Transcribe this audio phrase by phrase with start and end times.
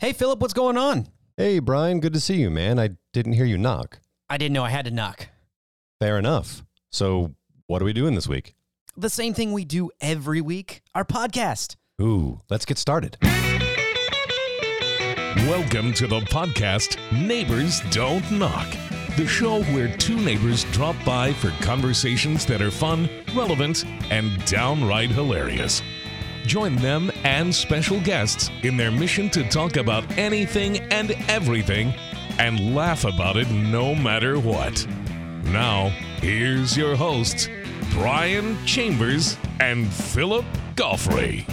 [0.00, 1.08] Hey, Philip, what's going on?
[1.36, 2.78] Hey, Brian, good to see you, man.
[2.78, 4.00] I didn't hear you knock.
[4.30, 5.28] I didn't know I had to knock.
[6.00, 6.64] Fair enough.
[6.90, 7.34] So,
[7.66, 8.54] what are we doing this week?
[8.96, 11.76] The same thing we do every week our podcast.
[12.00, 13.18] Ooh, let's get started.
[15.46, 18.74] Welcome to the podcast Neighbors Don't Knock,
[19.18, 23.06] the show where two neighbors drop by for conversations that are fun,
[23.36, 25.82] relevant, and downright hilarious.
[26.50, 31.94] Join them and special guests in their mission to talk about anything and everything
[32.40, 34.84] and laugh about it no matter what.
[35.44, 35.90] Now,
[36.20, 37.48] here's your hosts,
[37.92, 41.46] Brian Chambers and Philip Goffrey.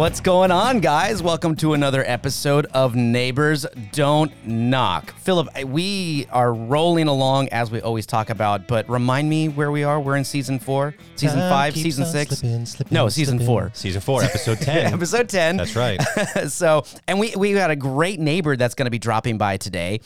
[0.00, 1.22] What's going on, guys?
[1.22, 5.12] Welcome to another episode of Neighbors Don't Knock.
[5.16, 9.84] Philip, we are rolling along as we always talk about, but remind me where we
[9.84, 10.00] are.
[10.00, 12.38] We're in season four, season Time five, keeps season on six.
[12.38, 13.46] slipping, slipping, no, season slipping.
[13.46, 13.70] four.
[13.74, 14.94] Season four, episode 10.
[14.94, 15.58] Episode 10.
[15.58, 16.00] That's right.
[16.48, 20.00] so, and we we got a great neighbor that's going to be dropping by today.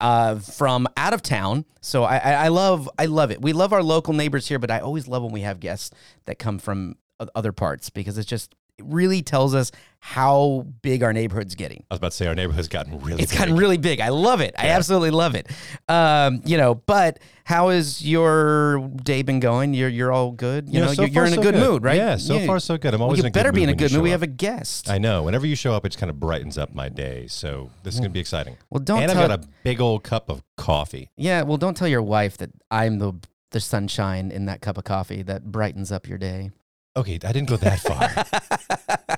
[0.00, 3.42] Uh, from out of town, so I, I I love I love it.
[3.42, 5.90] We love our local neighbors here, but I always love when we have guests
[6.26, 9.70] that come from o- other parts because it's just it really tells us
[10.04, 11.84] how big our neighborhood's getting.
[11.88, 13.20] I was about to say our neighborhood's gotten really big.
[13.22, 13.38] It's big.
[13.38, 14.00] gotten really big.
[14.00, 14.52] I love it.
[14.58, 15.48] I absolutely love it.
[15.88, 19.74] Um, you know, but how has your day been going?
[19.74, 20.68] You're you're all good.
[20.68, 21.60] You, You know, know, so you're, far, in a so good, good.
[21.68, 21.96] mood, right?
[21.96, 22.94] Yeah, so far, so good.
[22.94, 24.04] I'm Well, always you in a good better be in a good you mood.
[24.04, 24.90] We have a guest.
[24.90, 25.22] I know.
[25.22, 27.26] Whenever you show up, it just kind of brightens up my day.
[27.28, 28.56] So, this is going to be exciting.
[28.70, 31.10] Well, don't and tell- I've got a big old cup of coffee.
[31.16, 33.12] Yeah, well, don't tell your wife that I'm the
[33.52, 36.50] the sunshine in that cup of coffee that brightens up your day.
[36.94, 39.08] Okay, I didn't go that far.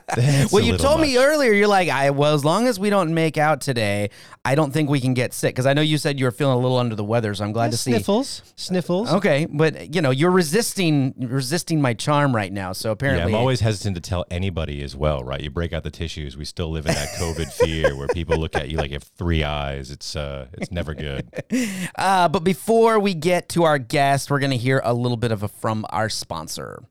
[0.53, 1.53] Well, you told me earlier.
[1.53, 4.11] You're like, I well, as long as we don't make out today,
[4.45, 5.55] I don't think we can get sick.
[5.55, 7.51] Because I know you said you were feeling a little under the weather, so I'm
[7.53, 7.91] glad to see.
[7.91, 8.43] Sniffles.
[8.55, 9.13] Sniffles.
[9.13, 12.73] Okay, but you know, you're resisting resisting my charm right now.
[12.73, 15.41] So Yeah, apparently, I'm always hesitant to tell anybody as well, right?
[15.41, 16.37] You break out the tissues.
[16.37, 19.03] We still live in that COVID fear where people look at you like you have
[19.19, 19.91] three eyes.
[19.91, 21.29] It's uh, it's never good.
[21.97, 25.33] Uh, but before we get to our guest, we're going to hear a little bit
[25.33, 26.85] of a from our sponsor.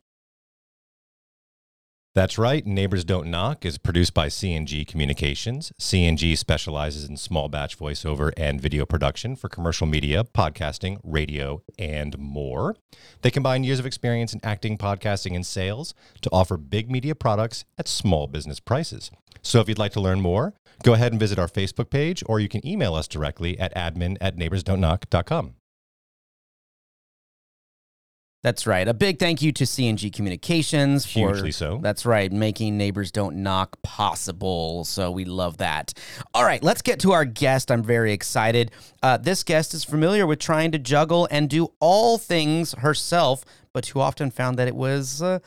[2.16, 2.64] That's right.
[2.64, 5.72] Neighbors Don't Knock is produced by CNG Communications.
[5.80, 12.16] CNG specializes in small batch voiceover and video production for commercial media, podcasting, radio, and
[12.20, 12.76] more.
[13.24, 17.66] They combine years of experience in acting, podcasting, and sales to offer big media products
[17.80, 19.10] at small business prices.
[19.42, 20.54] So if you'd like to learn more,
[20.84, 24.18] go ahead and visit our Facebook page or you can email us directly at admin
[24.22, 25.56] at neighborsdon'tknock.com.
[28.44, 28.86] That's right.
[28.86, 31.80] A big thank you to CNG Communications for Hugely so.
[31.82, 34.84] That's right, making neighbors don't knock possible.
[34.84, 35.94] So we love that.
[36.34, 37.72] All right, let's get to our guest.
[37.72, 38.72] I'm very excited.
[39.02, 43.86] Uh, this guest is familiar with trying to juggle and do all things herself, but
[43.88, 45.40] who often found that it was uh,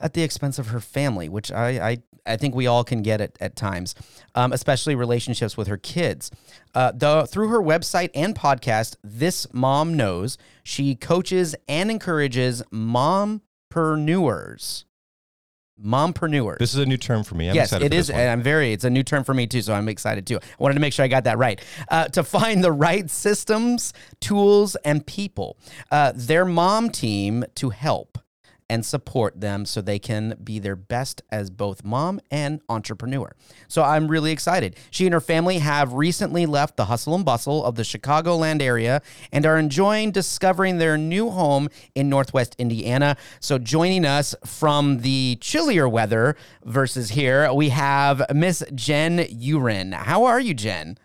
[0.00, 3.20] at the expense of her family, which I I, I think we all can get
[3.20, 3.94] at, at times,
[4.34, 6.30] um, especially relationships with her kids.
[6.74, 14.84] Uh, the, through her website and podcast, This Mom Knows, she coaches and encourages mompreneurs.
[15.80, 16.58] Mompreneurs.
[16.58, 17.48] This is a new term for me.
[17.48, 18.08] I'm yes, it is.
[18.08, 19.60] And I'm very, it's a new term for me too.
[19.60, 20.38] So I'm excited too.
[20.38, 21.60] I wanted to make sure I got that right.
[21.88, 25.58] Uh, to find the right systems, tools, and people,
[25.90, 28.18] uh, their mom team to help
[28.68, 33.32] and support them so they can be their best as both mom and entrepreneur.
[33.68, 34.76] So I'm really excited.
[34.90, 39.02] She and her family have recently left the hustle and bustle of the Chicagoland area
[39.32, 43.16] and are enjoying discovering their new home in Northwest Indiana.
[43.40, 49.94] So joining us from the chillier weather versus here, we have Miss Jen Urin.
[49.94, 50.98] How are you, Jen?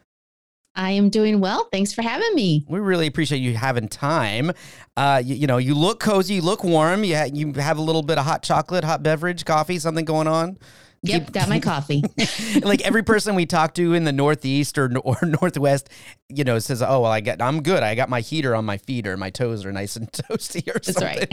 [0.76, 1.68] I am doing well.
[1.72, 2.66] Thanks for having me.
[2.68, 4.52] We really appreciate you having time.
[4.96, 7.04] Uh, you, you know, you look cozy, you look warm.
[7.04, 10.28] You, ha- you have a little bit of hot chocolate, hot beverage, coffee, something going
[10.28, 10.58] on.
[11.04, 12.04] Yep, got my coffee.
[12.62, 15.90] like every person we talk to in the Northeast or, or Northwest,
[16.30, 17.82] you know, says, "Oh, well, I got, I'm good.
[17.84, 20.74] I got my heater on my feet, or my toes are nice and toasty, or
[20.74, 21.28] That's something."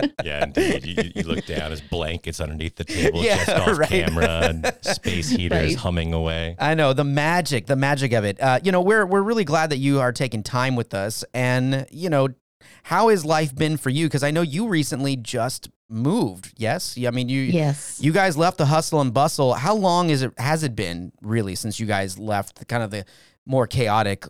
[0.00, 0.12] right.
[0.24, 0.84] Yeah, indeed.
[0.86, 3.88] You, you- you look down, as blankets underneath the table, Yeah, just off right.
[3.88, 5.76] camera, and space heaters Right.
[5.76, 6.56] humming away.
[6.58, 8.40] I know the magic, the magic of it.
[8.40, 11.86] Uh, you know, we're we're really glad that you are taking time with us, and
[11.90, 12.28] you know,
[12.84, 14.06] how has life been for you?
[14.06, 16.52] Because I know you recently just moved.
[16.56, 17.42] Yes, I mean you.
[17.42, 17.98] yes.
[18.00, 19.54] You guys left the hustle and bustle.
[19.54, 20.32] How long is it?
[20.38, 23.04] Has it been really since you guys left the kind of the
[23.46, 24.26] more chaotic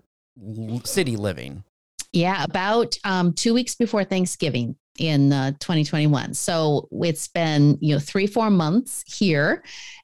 [0.84, 1.64] city living?
[2.12, 6.34] Yeah, about um, two weeks before Thanksgiving in uh, 2021.
[6.34, 9.62] So it's been, you know, three, four months here.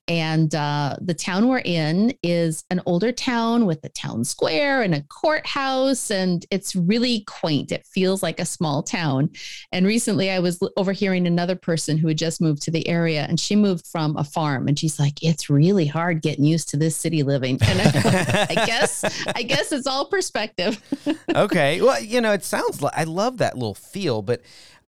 [0.08, 4.94] And uh, the town we're in is an older town with a town square and
[4.94, 7.72] a courthouse, and it's really quaint.
[7.72, 9.30] It feels like a small town.
[9.72, 13.40] And recently, I was overhearing another person who had just moved to the area, and
[13.40, 16.96] she moved from a farm, and she's like, "It's really hard getting used to this
[16.96, 19.02] city living." And I, I guess,
[19.34, 20.80] I guess it's all perspective.
[21.34, 21.80] okay.
[21.80, 24.42] Well, you know, it sounds like I love that little feel, but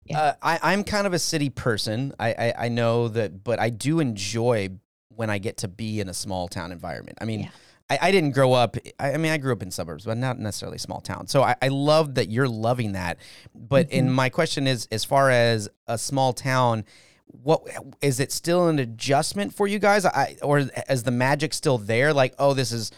[0.04, 0.20] Yeah.
[0.20, 2.12] uh, I, I'm kind of a city person.
[2.20, 4.68] I, I I know that, but I do enjoy
[5.16, 7.18] when I get to be in a small town environment.
[7.20, 7.40] I mean.
[7.40, 7.50] Yeah.
[7.88, 8.76] I, I didn't grow up.
[8.98, 11.28] I, I mean, I grew up in suburbs, but not necessarily small town.
[11.28, 13.18] So I, I love that you're loving that.
[13.54, 13.96] But Mm-hmm.
[13.96, 16.84] in my question is, as far as a small town,
[17.26, 17.62] what
[18.02, 20.04] is it still an adjustment for you guys?
[20.04, 22.12] I or is the magic still there?
[22.12, 22.90] Like, oh, this is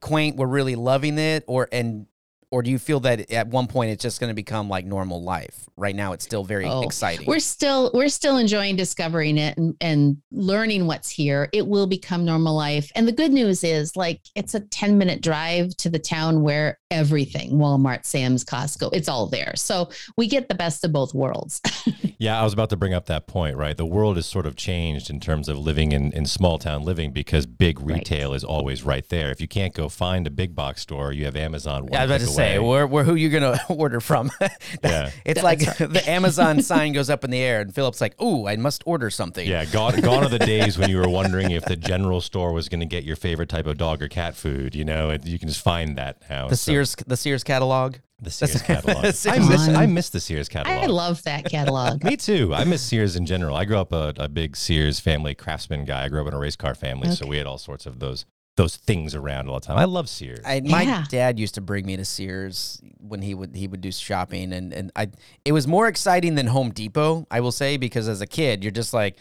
[0.00, 0.36] quaint.
[0.36, 2.06] We're really loving it, or and
[2.54, 5.20] or do you feel that at one point it's just going to become like normal
[5.24, 5.68] life?
[5.76, 7.26] Right now, it's still very Oh, exciting.
[7.26, 11.48] We're still we're still enjoying discovering it and, and learning what's here.
[11.52, 12.92] It will become normal life.
[12.94, 16.78] And the good news is like it's a 10 minute drive to the town where
[16.92, 19.54] everything, Walmart, Sam's, Costco, it's all there.
[19.56, 21.60] So we get the best of both worlds.
[22.16, 23.76] Yeah, I was about to bring up that point, right?
[23.76, 27.10] The world has sort of changed in terms of living in, in small town living
[27.10, 27.98] because big Right.
[27.98, 29.30] retail is always right there.
[29.32, 31.88] If you can't go find a big box store, you have Amazon.
[31.90, 32.58] Yeah, I was about to say, away.
[32.58, 34.30] where, where who you gonna order from?
[34.82, 35.10] Yeah.
[35.24, 38.56] it's like the Amazon sign goes up in the air, and Philip's like, "Ooh, I
[38.56, 41.76] must order something." Yeah, gone, gone are the days when you were wondering if the
[41.76, 44.74] general store was going to get your favorite type of dog or cat food.
[44.74, 46.48] You know, it, you can just find that now.
[46.48, 47.96] the So- Sears, the Sears catalog.
[48.20, 49.04] the Sears catalog.
[49.04, 49.08] I
[49.38, 49.68] miss.
[49.68, 50.84] I miss the Sears catalog.
[50.84, 52.04] I love that catalog.
[52.04, 52.52] Me too.
[52.54, 53.56] I miss Sears in general.
[53.56, 56.04] I grew up a, a big Sears family craftsman guy.
[56.04, 58.24] I grew up in a race car family, so we had all sorts of those
[58.56, 59.76] those things around all the time.
[59.76, 60.40] I love Sears.
[60.46, 61.04] I, my Yeah.
[61.08, 64.72] dad used to bring me to Sears when he would he would do shopping, and
[64.72, 65.08] and I
[65.44, 68.70] it was more exciting than Home Depot, I will say, because as a kid you're
[68.70, 69.16] just like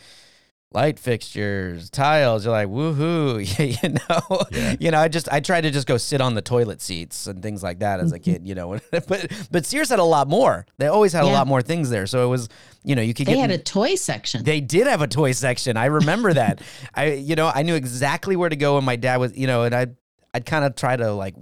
[0.73, 2.45] light fixtures, tiles.
[2.45, 3.39] You're like woohoo,
[3.83, 4.41] you know.
[4.51, 4.75] Yeah.
[4.79, 7.41] You know, I just I tried to just go sit on the toilet seats and
[7.41, 8.23] things like that as a mm-hmm.
[8.23, 8.47] kid.
[8.47, 10.65] You know, but but Sears had a lot more.
[10.77, 12.49] They always had a lot more things there, so it was
[12.83, 14.43] you know you could They get had a toy section.
[14.43, 15.77] they did have a toy section.
[15.77, 16.61] I remember that.
[16.93, 19.63] I, you know, I knew exactly where to go when my dad was, you know,
[19.63, 19.95] and I'd,
[20.33, 21.35] I'd kind of try to like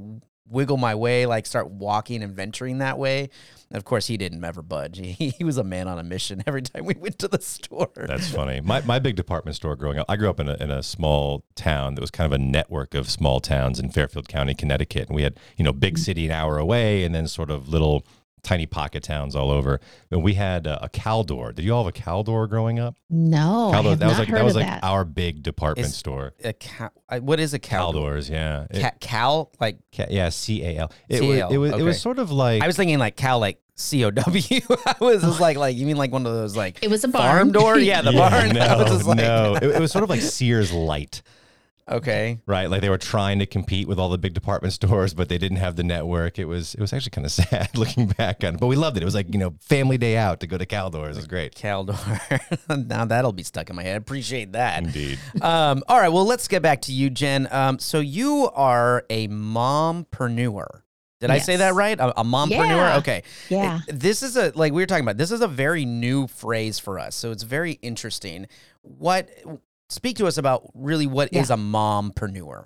[0.48, 3.30] wiggle my way, like start walking and venturing that way.
[3.74, 5.00] Of course, he didn't ever budge.
[5.22, 7.92] He, he was a man on a mission every time we went to the store.
[7.96, 8.62] That's funny.
[8.62, 11.44] My, my big department store growing up, I grew up in a, in a small
[11.56, 15.08] town that was kind of a network of small towns in Fairfield County, Connecticut.
[15.10, 16.04] And we had, you know, big mm-hmm.
[16.04, 18.06] city an hour away and then sort of little
[18.44, 19.80] tiny pocket towns all over.
[20.10, 21.54] And we had a, a Caldor.
[21.54, 22.96] Did you all have a Caldor growing up?
[23.10, 24.84] no, I Caldor, have that was like heard that was of like that.
[24.84, 26.34] our big department Is- store.
[26.44, 27.92] A cow, I- what is a cow?
[27.92, 28.68] Caldors, yeah.
[28.70, 29.52] It- Ca- Cal?
[29.60, 30.92] Like, Ca- yeah, C A L.
[31.08, 33.60] It was it was it was sort of like I was thinking like Cal, like
[33.76, 34.60] C O W.
[34.86, 35.42] I was just oh.
[35.42, 37.52] like, like, you mean like one of those like It was a farm barn.
[37.52, 37.78] door?
[37.80, 38.50] Yeah, the Yeah, barn.
[38.54, 39.56] No, I was just like, no.
[39.56, 41.22] It, it was sort of like Sears Light,
[41.92, 42.40] okay.
[42.46, 42.70] right?
[42.70, 45.58] Like they were trying to compete with all the big department stores, but they didn't
[45.58, 46.40] have the network.
[46.40, 48.98] It was it was actually kind of sad looking back on it, but we loved
[48.98, 49.04] it.
[49.04, 51.12] It was like you know family day out to go to Caldors.
[51.12, 51.56] It was great.
[51.56, 52.88] Caldor.
[52.88, 53.98] now that'll be stuck in my head.
[53.98, 54.84] Appreciate that.
[54.84, 55.20] Indeed.
[55.42, 57.48] um, all right, well, let's get back to you, Jen.
[57.52, 60.82] Um, so you are a mompreneur.
[61.22, 62.00] Did I say that right?
[62.00, 62.50] A, a mompreneur?
[62.50, 62.98] Yeah.
[62.98, 63.24] Okay.
[63.48, 63.80] Yeah.
[63.88, 65.18] This is a like we were talking about.
[65.18, 68.48] This is a very new phrase for us, so it's very interesting.
[68.82, 69.30] What?
[69.92, 71.56] Speak to us about really what is Yeah.
[71.56, 72.66] a mompreneur.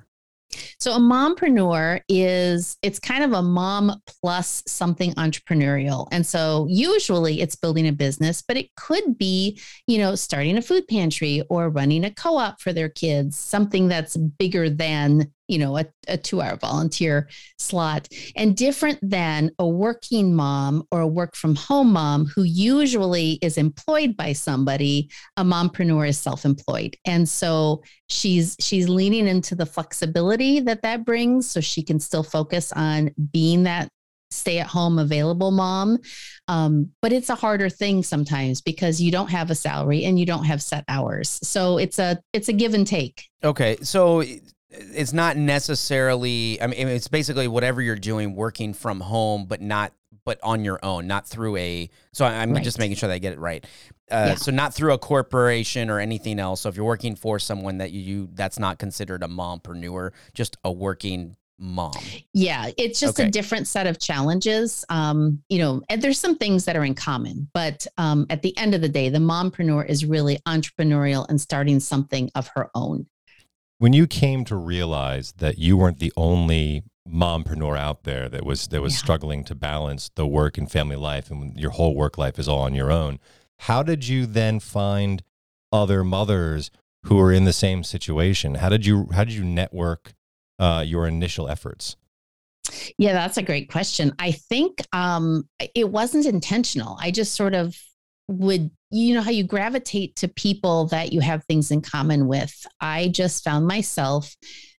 [0.80, 6.08] So a mompreneur is it's kind of a mom plus something entrepreneurial.
[6.12, 10.62] And so usually it's building a business, but it could be, you know, starting a
[10.62, 15.78] food pantry or running a co-op for their kids, something that's bigger than, you know,
[15.78, 21.56] a, a two-hour volunteer slot and different than a working mom or a work from
[21.56, 25.10] home mom who usually is employed by somebody.
[25.38, 26.98] A mompreneur is self-employed.
[27.06, 32.24] And so she's she's leaning into the flexibility that that brings so she can still
[32.24, 33.90] focus on being that
[34.32, 35.98] stay at home available mom
[36.48, 40.26] um, but it's a harder thing sometimes because you don't have a salary and you
[40.26, 44.24] don't have set hours so it's a it's a give and take Okay, so
[44.80, 46.62] it's not necessarily.
[46.62, 49.94] I mean, it's basically whatever you're doing, working from home, but not,
[50.26, 51.90] but on your own, not through a.
[52.14, 53.64] So I'm just making sure that I get it right.
[54.12, 54.36] Uh, Yeah.
[54.36, 56.62] So not through a corporation or anything else.
[56.62, 60.58] So if you're working for someone that you, you that's not considered a mompreneur, just
[60.64, 61.94] a working mom.
[62.34, 63.30] yeah it's just Okay.
[63.30, 66.94] a different set of challenges um, you know and there's some things that are in
[66.94, 71.40] common but um, at the end of the day the mompreneur is really entrepreneurial and
[71.40, 73.06] starting something of her own
[73.78, 78.68] When you came to realize that you weren't the only mompreneur out there that was
[78.70, 79.00] that was Yeah.
[79.00, 82.62] struggling to balance the work and family life and your whole work life is all
[82.62, 83.20] on your own,
[83.60, 85.22] how did you then find
[85.72, 86.72] other mothers
[87.06, 88.56] who are in the same situation.
[88.56, 90.14] How did you how did you network
[90.58, 91.96] uh, your initial efforts?
[92.98, 94.14] Yeah, that's a great question.
[94.18, 96.98] I think um, it wasn't intentional.
[97.00, 97.78] I just sort of
[98.28, 102.66] would, you know, how you gravitate to people that you have things in common with.
[102.80, 104.36] I just found myself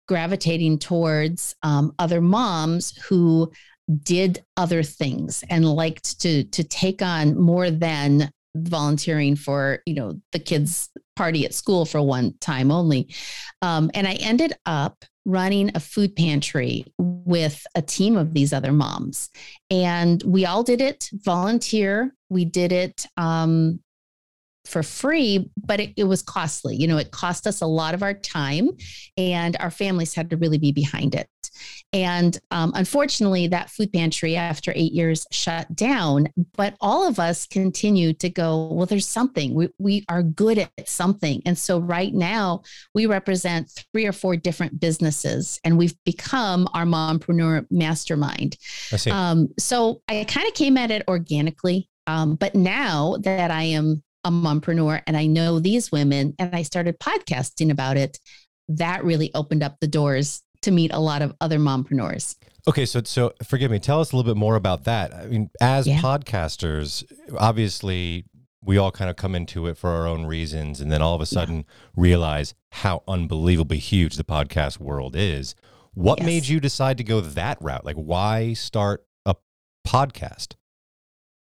[0.09, 3.51] gravitating towards um, other moms who
[4.03, 10.21] did other things and liked to to take on more than volunteering for you know
[10.33, 13.15] the kids party at school for one time only
[13.63, 18.73] um, and i ended up running a food pantry with a team of these other
[18.73, 19.29] moms.
[19.71, 22.15] And we all did it volunteer.
[22.31, 23.81] We did it um,
[24.67, 26.77] for free, but it, it, was costly.
[26.77, 28.71] You know, it cost us a lot of our time,
[29.17, 31.29] and our families had to really be behind it.
[31.93, 36.29] And um, unfortunately, that food pantry after eight years shut down.
[36.57, 39.55] But all of us continued to go, well, there's something.
[39.55, 41.43] We, we are good at something.
[41.47, 42.63] And so right now,
[42.95, 48.57] we represent three or four different businesses, and we've become our mompreneur mastermind.
[48.93, 49.11] I see.
[49.11, 51.89] Um, so I kind of came at it organically.
[52.07, 56.63] Um, but now that I am a mompreneur and I know these women and I
[56.63, 58.19] started podcasting about it,
[58.69, 62.35] that really opened up the doors to meet a lot of other mompreneurs.
[62.67, 63.79] Okay, so so forgive me.
[63.79, 65.15] Tell us a little bit more about that.
[65.15, 66.01] I mean, as yeah.
[66.01, 67.05] podcasters,
[67.39, 68.25] obviously
[68.61, 71.21] we all kind of come into it for our own reasons and then all of
[71.21, 71.63] a sudden yeah.
[71.95, 75.55] realize how unbelievably huge the podcast world is.
[75.95, 76.27] What yes.
[76.27, 77.85] made you decide to go that route?
[77.85, 79.37] Like why start a
[79.87, 80.57] podcast?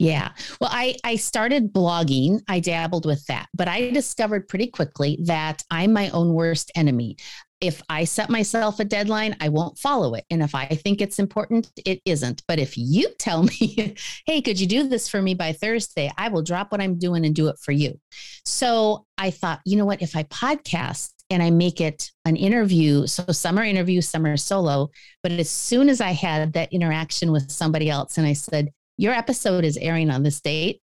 [0.00, 0.30] Yeah.
[0.62, 2.40] Well, I, I started blogging.
[2.48, 7.18] I dabbled with that, but I discovered pretty quickly that I'm my own worst enemy.
[7.60, 10.24] If I set myself a deadline, I won't follow it.
[10.30, 12.42] And if I think it's important, it isn't.
[12.48, 16.10] But if you tell me, hey, could you do this for me by Thursday?
[16.16, 18.00] I will drop what I'm doing and do it for you.
[18.46, 20.00] So I thought, you know what?
[20.00, 23.06] If I podcast, and I make it an interview.
[23.06, 23.24] So
[23.62, 24.90] interviews, some are solo.
[25.22, 29.14] But as soon as I had that interaction with somebody else and I said, your
[29.14, 30.82] episode is airing on this date,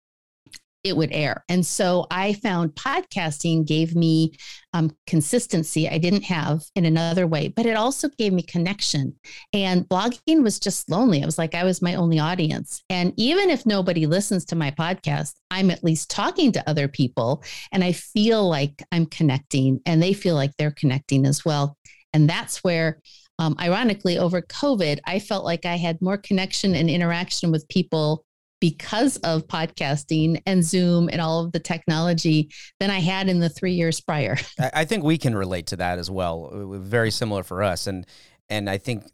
[0.85, 1.43] it would air.
[1.49, 4.37] And so I found podcasting gave me
[4.71, 9.15] um, consistency I didn't have in another way, but it also gave me connection.
[9.51, 11.21] And blogging was just lonely.
[11.21, 12.83] It was like I was my only audience.
[12.89, 17.43] And even if nobody listens to my podcast, I'm at least talking to other people
[17.73, 21.75] and I feel like I'm connecting and they feel like they're connecting as well.
[22.13, 23.01] And that's where
[23.39, 28.23] um, ironically, over COVID, I felt like I had more connection and interaction with people
[28.61, 32.49] because of podcasting and Zoom and all of the technology
[32.79, 34.37] than I had in the three years prior.
[34.73, 36.49] I think we can relate to that as well.
[36.79, 38.05] Very similar for us, and
[38.49, 39.05] and I think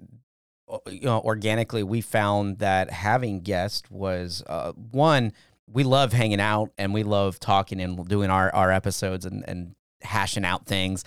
[0.69, 5.33] uh, you know organically we found that having guests was uh, one
[5.67, 9.75] we love hanging out and we love talking and doing our our episodes and and
[10.01, 11.03] hashing out things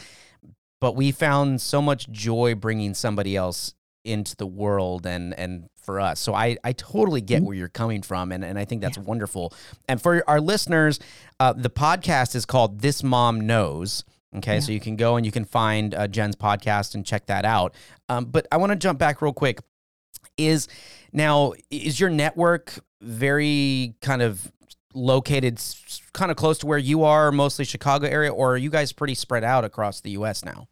[0.85, 3.73] but we found so much joy bringing somebody else
[4.05, 6.21] into the world and and for us.
[6.21, 7.47] So I I totally get mm-hmm.
[7.47, 9.05] where you're coming from, and and I think that's yeah.
[9.05, 9.55] wonderful.
[9.89, 11.01] And for our listeners,
[11.41, 14.05] uh, the podcast is called This Mom Knows.
[14.37, 14.61] Okay, yeah.
[14.61, 17.75] so you can go and you can find uh, Jen's podcast and check that out.
[18.11, 19.61] Um, but I want to jump back real quick.
[20.37, 20.69] Is
[21.15, 24.53] now is your network very kind of
[24.93, 25.63] located
[26.13, 29.15] kind of close to where you are, mostly Chicago area, or are you guys pretty
[29.15, 30.45] spread out across the U.S.
[30.45, 30.69] now?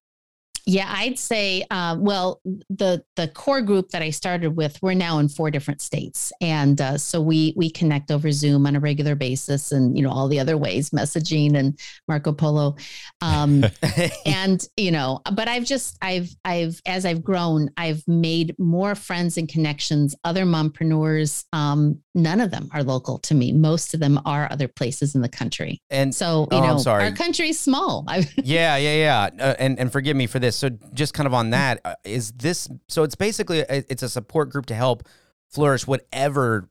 [0.64, 2.40] Yeah, I'd say, uh, well,
[2.70, 6.80] the the core group that I started with, we're now in four different states, and
[6.80, 10.28] uh, so we we connect over Zoom on a regular basis, and you know all
[10.28, 12.76] the other ways, messaging and Marco Polo,
[13.22, 13.64] um,
[14.26, 15.20] and you know.
[15.34, 20.44] But I've just I've I've as I've grown, I've made more friends and connections, other
[20.44, 21.44] mompreneurs.
[21.52, 23.52] Um, none of them are local to me.
[23.52, 27.12] Most of them are other places in the country, and so you oh, know, our
[27.12, 28.06] country's small.
[28.36, 30.56] yeah, yeah, yeah, uh, and and forgive me for this.
[30.56, 34.08] So just kind of on that, uh, is this so it's basically a, it's a
[34.08, 35.08] support group to help
[35.48, 36.68] flourish whatever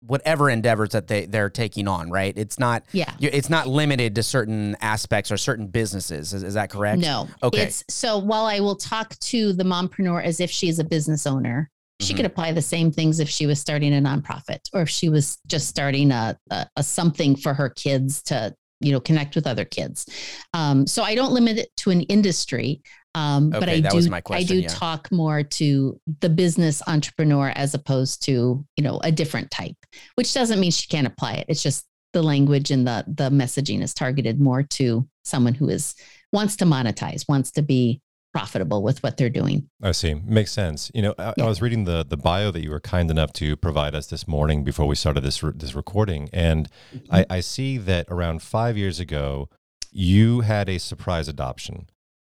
[0.00, 2.36] whatever endeavors that they they're taking on, right?
[2.36, 3.12] It's not yeah.
[3.20, 6.32] It's not limited to certain aspects or certain businesses.
[6.32, 7.00] Is, is that correct?
[7.00, 7.28] No.
[7.42, 7.62] Okay.
[7.62, 11.70] It's so while I will talk to the mompreneur as if she's a business owner,
[12.00, 12.16] she mm-hmm.
[12.16, 15.38] could apply the same things if she was starting a nonprofit or if she was
[15.46, 19.64] just starting a, a, a something for her kids to you know connect with other
[19.64, 20.06] kids
[20.52, 22.82] um, so i don't limit it to an industry
[23.16, 24.68] um, okay, but I do, question, I do yeah.
[24.68, 29.76] talk more to the business entrepreneur as opposed to, you know, a different type,
[30.16, 31.46] which doesn't mean she can't apply it.
[31.48, 35.94] It's just the language and the, the messaging is targeted more to someone who is
[36.30, 38.02] wants to monetize, wants to be
[38.36, 39.66] profitable with what they're doing.
[39.82, 40.12] I see.
[40.12, 40.90] Makes sense.
[40.94, 41.44] You know, I, yeah.
[41.44, 44.28] I, was reading the the bio that you were kind enough to provide us this
[44.28, 47.14] morning before we started this this recording, and mm-hmm.
[47.14, 49.48] I, I see that around five years ago,
[49.90, 51.88] you had a surprise adoption.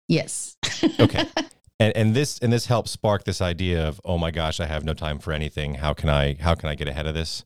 [0.09, 0.57] Yes.
[0.99, 1.25] Okay.
[1.79, 4.85] and and this and this helped spark this idea of oh my gosh i have
[4.85, 7.45] no time for anything how can i how can i get ahead of this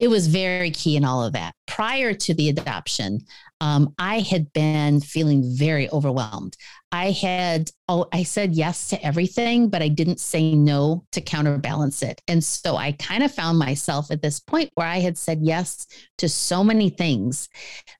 [0.00, 1.54] it was very key in all of that.
[1.66, 3.20] Prior to the adoption,
[3.60, 6.56] um, I had been feeling very overwhelmed.
[6.90, 12.02] I had, oh, I said yes to everything, but I didn't say no to counterbalance
[12.02, 12.20] it.
[12.26, 15.86] And so I kind of found myself at this point where I had said yes
[16.18, 17.48] to so many things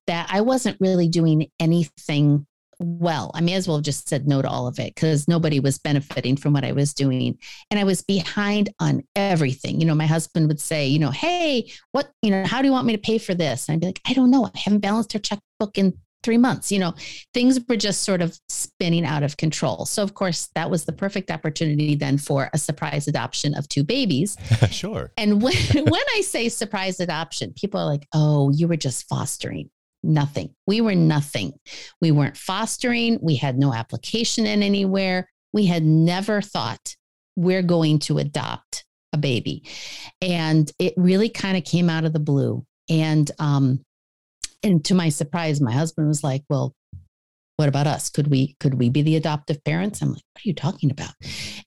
[0.06, 2.46] that I wasn't really doing anything
[2.80, 3.30] well.
[3.34, 5.78] I may as well have just said no to all of it because nobody was
[5.78, 7.38] benefiting from what I was doing.
[7.70, 9.80] And I was behind on everything.
[9.80, 12.72] You know, my husband would say, you know, hey, what, you know, how do you
[12.72, 13.68] want me to pay for this?
[13.68, 14.46] And I'd be like, I don't know.
[14.46, 16.70] I haven't balanced our checkbook in three months.
[16.70, 16.94] You know,
[17.32, 19.86] things were just sort of spinning out of control.
[19.86, 23.84] So, of course, that was the perfect opportunity then for a surprise adoption of two
[23.84, 24.36] babies.
[24.70, 25.12] sure.
[25.16, 29.70] And when, when I say surprise adoption, people are like, oh, you were just fostering
[30.02, 30.54] nothing.
[30.66, 31.52] We were nothing.
[32.00, 33.18] We weren't fostering.
[33.20, 35.28] We had no application in anywhere.
[35.52, 36.96] We had never thought
[37.36, 39.64] we're going to adopt a baby.
[40.20, 42.64] And it really kind of came out of the blue.
[42.88, 43.82] And, um,
[44.62, 46.74] and to my surprise, my husband was like, well,
[47.60, 50.48] what about us could we could we be the adoptive parents i'm like what are
[50.48, 51.12] you talking about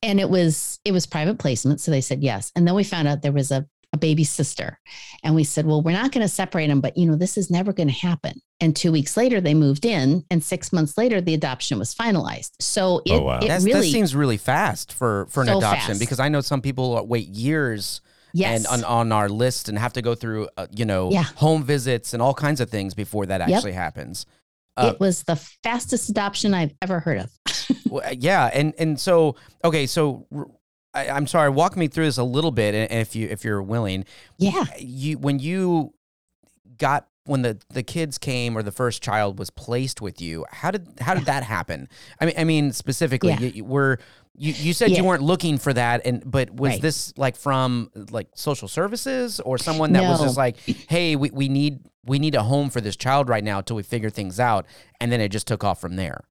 [0.02, 3.08] and it was it was private placement so they said yes and then we found
[3.08, 3.64] out there was a
[3.94, 4.80] a baby sister.
[5.24, 7.50] And we said, well, we're not going to separate them, but you know, this is
[7.50, 8.42] never going to happen.
[8.60, 12.52] And two weeks later, they moved in, and six months later, the adoption was finalized.
[12.60, 13.40] So it, oh, wow.
[13.40, 16.00] it really that seems really fast for for an so adoption fast.
[16.00, 18.02] because I know some people wait years.
[18.36, 18.66] Yes.
[18.66, 21.22] and on, on our list and have to go through uh, you know yeah.
[21.22, 23.80] home visits and all kinds of things before that actually yep.
[23.80, 24.26] happens
[24.76, 27.32] uh, it was the fastest adoption I've ever heard of.
[27.90, 30.26] well, yeah, and and so okay, so
[30.94, 31.50] I, am sorry.
[31.50, 34.06] Walk me through this a little bit, and if you if you're willing.
[34.38, 34.66] Yeah.
[34.78, 35.94] You when you
[36.78, 40.72] got when the the kids came or the first child was placed with you, how
[40.72, 41.88] did how did that happen?
[42.20, 43.40] I mean, I mean specifically, yeah.
[43.40, 44.00] you, you were
[44.36, 44.98] you, you said yeah.
[44.98, 46.82] you weren't looking for that, and but was right.
[46.82, 50.10] this like from like social services or someone that no.
[50.10, 53.44] was just like, hey, we, we need we need a home for this child right
[53.44, 54.66] now till we figure things out,
[55.00, 56.24] and then it just took off from there.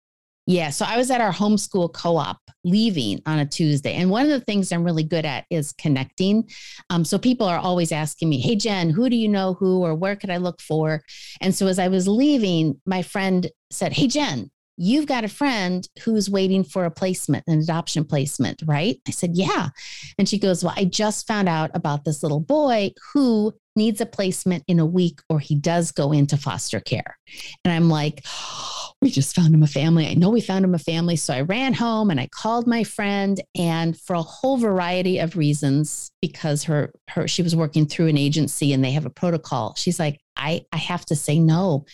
[0.51, 0.69] Yeah.
[0.69, 3.93] So I was at our homeschool co op leaving on a Tuesday.
[3.93, 6.49] And one of the things I'm really good at is connecting.
[6.89, 9.95] Um, so people are always asking me, Hey, Jen, who do you know who or
[9.95, 11.03] where could I look for?
[11.39, 15.87] And so as I was leaving, my friend said, Hey, Jen, you've got a friend
[16.03, 18.97] who's waiting for a placement, an adoption placement, right?
[19.07, 19.69] I said, Yeah.
[20.17, 24.05] And she goes, Well, I just found out about this little boy who needs a
[24.05, 27.17] placement in a week or he does go into foster care.
[27.63, 28.25] And I'm like,
[29.01, 30.07] we just found him a family.
[30.07, 31.15] I know we found him a family.
[31.15, 35.37] So I ran home and I called my friend and for a whole variety of
[35.37, 39.75] reasons, because her her she was working through an agency and they have a protocol.
[39.75, 41.85] She's like, I, I have to say no.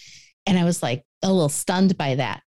[0.46, 2.42] And I was like a little stunned by that.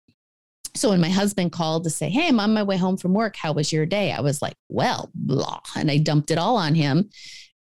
[0.78, 3.36] So when my husband called to say, Hey, I'm on my way home from work.
[3.36, 4.12] How was your day?
[4.12, 5.60] I was like, Well, blah.
[5.76, 7.10] And I dumped it all on him.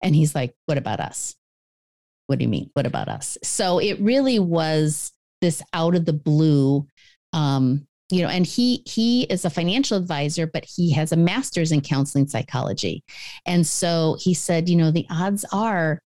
[0.03, 1.35] And he's like, What about us?
[2.27, 2.71] What do you mean?
[2.75, 3.39] What about us?
[3.43, 6.87] So it really was this out of the blue
[7.33, 11.73] um, you know and he he is a financial advisor but he has a master's
[11.73, 13.03] in counseling psychology
[13.45, 15.99] and so he said you know the odds are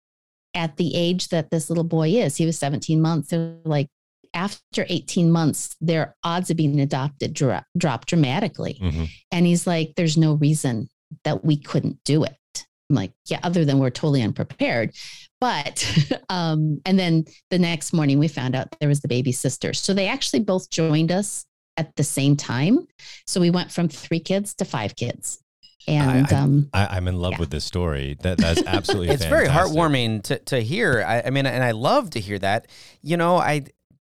[0.54, 3.88] at the age that this little boy is he was 17 months they're like
[4.34, 9.06] after 18 months their odds of being adopted drop, drop dramatically mm-hmm.
[9.32, 10.88] and he's like there's no reason
[11.24, 12.36] that we couldn't do it
[12.90, 14.94] I'm like yeah other than we're totally unprepared
[15.40, 15.86] but,
[16.30, 19.74] um, and then the next morning we found out there was the baby sister.
[19.74, 21.46] So they actually both joined us
[21.78, 22.88] at the same time.
[23.26, 25.42] So we went from three kids to five kids.
[25.88, 27.40] And I, um, I, am in love yeah.
[27.40, 28.18] with this story.
[28.22, 29.10] That that's absolutely.
[29.14, 29.30] it's fantastic.
[29.30, 31.04] very heartwarming to to hear.
[31.08, 32.68] I, I mean, and I love to hear that.
[33.02, 33.64] You know, I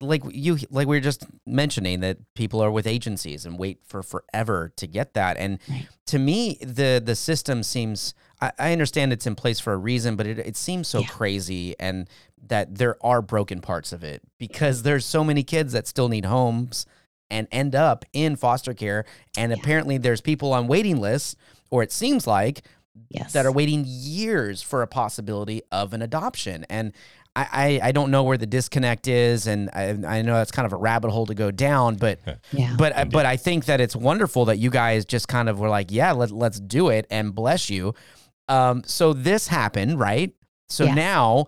[0.02, 4.04] like you like we were just mentioning that people are with agencies and wait for
[4.04, 5.88] forever to get that and right.
[6.06, 10.16] to me the the system seems I, I, understand it's in place for a reason
[10.16, 11.08] but it, it seems so yeah.
[11.08, 12.10] crazy and
[12.48, 16.26] that there are broken parts of it because there's so many kids that still need
[16.26, 16.86] homes
[17.30, 19.06] and end up in foster care
[19.38, 19.58] and yeah.
[19.58, 21.36] apparently there's people on waiting lists
[21.70, 22.64] or it seems like
[23.10, 23.34] yes.
[23.34, 26.94] that are waiting years for a possibility of an adoption and
[27.36, 30.74] I, I, don't know where the disconnect is, and I, I know that's kind of
[30.74, 32.20] a rabbit hole to go down, but
[32.52, 32.76] yeah.
[32.78, 33.12] but Indeed.
[33.12, 36.12] but I think that it's wonderful that you guys just kind of were like, yeah,
[36.12, 37.96] let let's do it, and bless you.
[38.50, 40.32] Um, so this happened, right?
[40.70, 40.94] So yeah.
[40.94, 41.48] now,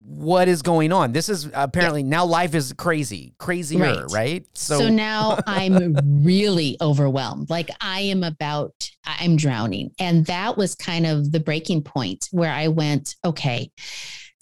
[0.00, 1.12] what is going on?
[1.12, 2.08] This is apparently yeah.
[2.08, 4.10] now life is crazy, crazier, right?
[4.10, 4.46] right?
[4.54, 7.48] So, so now I'm really overwhelmed.
[7.48, 12.50] Like I am about, I'm drowning, and that was kind of the breaking point where
[12.50, 13.70] I went, okay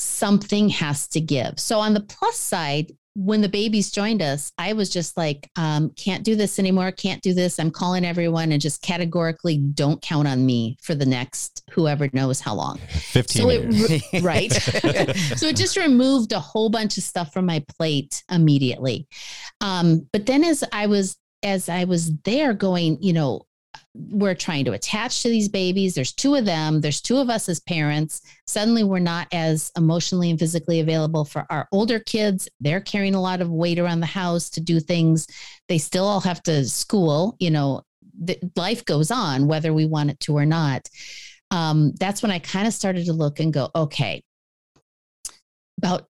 [0.04, 1.58] something has to give.
[1.58, 5.90] So, on the plus side, when the babies joined us, I was just like, um,
[5.90, 6.90] can't do this anymore.
[6.90, 7.60] Can't do this.
[7.60, 12.40] I'm calling everyone and just categorically don't count on me for the next whoever knows
[12.40, 12.78] how long.
[12.78, 13.90] 15 So years.
[14.12, 14.52] it, right.
[15.36, 19.06] so it just removed a whole bunch of stuff from my plate immediately.
[19.60, 23.42] Um, but then as I was, as I was there going, you know,
[23.94, 25.94] we're trying to attach to these babies.
[25.94, 26.80] There's two of them.
[26.80, 28.22] There's two of us as parents.
[28.46, 32.48] Suddenly, we're not as emotionally and physically available for our older kids.
[32.60, 35.28] They're carrying a lot of weight around the house to do things.
[35.68, 37.36] They still all have to school.
[37.38, 37.82] You know,
[38.20, 40.88] the, life goes on whether we want it to or not.
[41.52, 44.22] Um, that's when I kind of started to look and go, okay.
[45.78, 46.08] About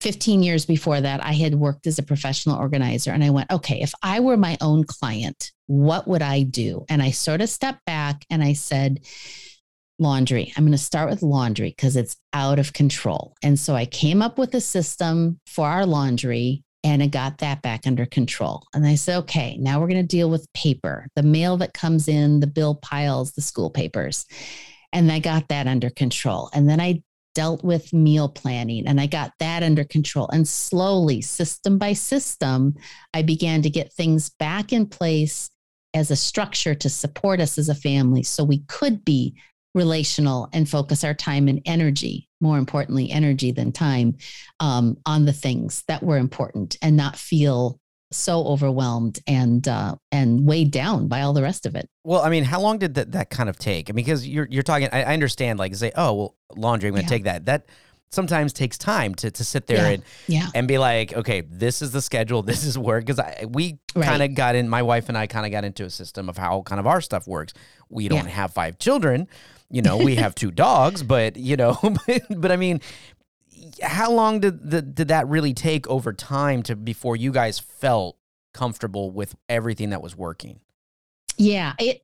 [0.00, 3.12] 15 years before that, I had worked as a professional organizer.
[3.12, 6.84] And I went, okay, if I were my own client, what would I do?
[6.88, 9.00] And I sort of stepped back and I said,
[9.98, 10.52] laundry.
[10.56, 13.34] I'm going to start with laundry because it's out of control.
[13.42, 17.62] And so I came up with a system for our laundry and I got that
[17.62, 18.62] back under control.
[18.74, 22.06] And I said, okay, now we're going to deal with paper, the mail that comes
[22.08, 24.24] in, the bill piles, the school papers.
[24.92, 26.48] And I got that under control.
[26.54, 27.02] And then I
[27.36, 30.26] dealt with meal planning and I got that under control.
[30.32, 32.74] And slowly, system by system,
[33.12, 35.50] I began to get things back in place
[35.92, 39.36] as a structure to support us as a family so we could be
[39.74, 44.16] relational and focus our time and energy, more importantly, energy than time,
[44.60, 47.78] um, on the things that were important and not feel
[48.12, 51.88] so overwhelmed and uh, and weighed down by all the rest of it.
[52.04, 53.90] Well, I mean, how long did that, that kind of take?
[53.90, 54.88] I mean, because you're you're talking.
[54.92, 56.88] I, I understand, like, say, oh, well, laundry.
[56.88, 57.08] I'm to Yeah.
[57.08, 57.46] take that.
[57.46, 57.66] That
[58.10, 59.88] sometimes takes time to to sit there Yeah.
[59.88, 60.46] and Yeah.
[60.54, 62.42] and be like, okay, this is the schedule.
[62.46, 63.04] This is work.
[63.04, 64.06] Because we Right.
[64.06, 64.68] kind of got in.
[64.68, 67.00] My wife and I kind of got into a system of how kind of our
[67.00, 67.52] stuff works.
[67.88, 68.30] We don't Yeah.
[68.30, 69.26] have five children.
[69.68, 72.80] You know, we have two dogs, but you know, but, but I mean.
[73.82, 78.16] How long did the, did that really take over time to before you guys felt
[78.54, 80.60] comfortable with everything that was working?
[81.36, 82.02] Yeah, it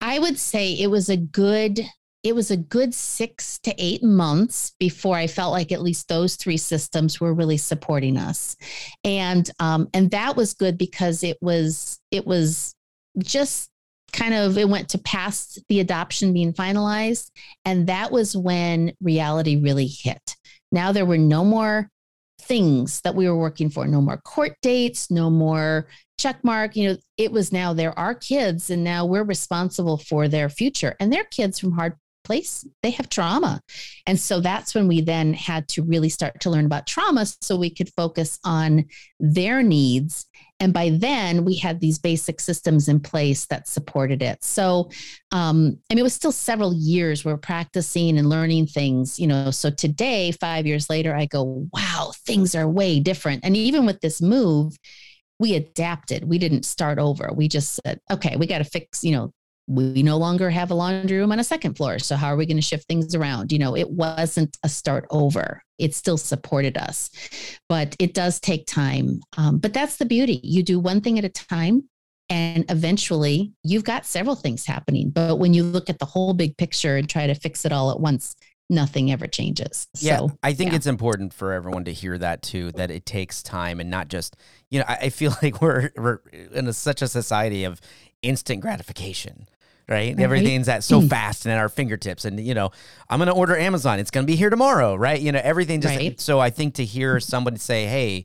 [0.00, 1.80] I would say it was a good
[2.22, 6.36] it was a good 6 to 8 months before I felt like at least those
[6.36, 8.56] three systems were really supporting us.
[9.02, 12.74] And um and that was good because it was it was
[13.18, 13.70] just
[14.12, 17.30] kind of it went to past the adoption being finalized
[17.64, 20.36] and that was when reality really hit.
[20.74, 21.88] Now there were no more
[22.42, 25.86] things that we were working for, no more court dates, no more
[26.18, 26.74] check mark.
[26.74, 30.96] You know, it was now there are kids, and now we're responsible for their future.
[30.98, 33.60] And they're kids from hard place, they have trauma.
[34.06, 37.56] And so that's when we then had to really start to learn about trauma so
[37.56, 38.86] we could focus on
[39.20, 40.26] their needs.
[40.60, 44.42] And by then, we had these basic systems in place that supported it.
[44.42, 44.90] So,
[45.32, 49.50] um, I mean, it was still several years we're practicing and learning things, you know.
[49.50, 53.44] So today, five years later, I go, wow, things are way different.
[53.44, 54.76] And even with this move,
[55.38, 56.28] we adapted.
[56.28, 57.30] We didn't start over.
[57.34, 59.32] We just said, okay, we got to fix, you know,
[59.66, 61.98] we no longer have a laundry room on a second floor.
[61.98, 63.50] So how are we going to shift things around?
[63.50, 65.62] You know, it wasn't a start over.
[65.78, 67.10] It still supported us,
[67.68, 69.20] but it does take time.
[69.36, 70.40] Um, but that's the beauty.
[70.42, 71.88] You do one thing at a time.
[72.30, 75.10] And eventually you've got several things happening.
[75.10, 77.90] But when you look at the whole big picture and try to fix it all
[77.90, 78.34] at once,
[78.70, 79.86] nothing ever changes.
[79.98, 80.76] Yeah, So I think yeah.
[80.76, 82.72] it's important for everyone to hear that too.
[82.72, 84.36] That it takes time and not just
[84.70, 84.86] you know.
[84.88, 87.80] I, I feel like we're we're in a, such a society of
[88.22, 89.46] instant gratification,
[89.88, 90.14] right?
[90.14, 90.20] Right.
[90.20, 91.08] Everything's at so Mm.
[91.10, 92.70] fast and at our fingertips, and you know,
[93.08, 93.98] I'm gonna order Amazon.
[93.98, 95.20] It's gonna be here tomorrow, right?
[95.20, 95.96] You know, everything just.
[95.96, 96.20] Right.
[96.20, 98.24] So I think to hear somebody say, "Hey,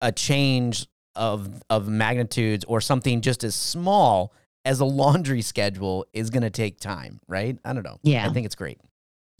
[0.00, 4.32] a change of of magnitudes or something just as small."
[4.64, 7.56] As a laundry schedule is going to take time, right?
[7.64, 8.00] I don't know.
[8.02, 8.26] Yeah.
[8.28, 8.80] I think it's great.